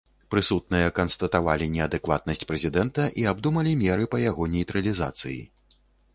Прысутныя 0.35 0.87
канстатавалі 0.99 1.67
неадэкватнасць 1.73 2.47
прэзідэнта 2.53 3.07
і 3.25 3.27
абдумалі 3.33 3.75
меры 3.83 4.11
па 4.17 4.25
яго 4.25 4.51
нейтралізацыі. 4.57 5.39